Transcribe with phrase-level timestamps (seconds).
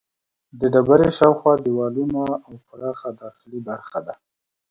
[0.59, 4.15] د ډبرې شاوخوا دیوالونه او پراخه داخلي برخه ده.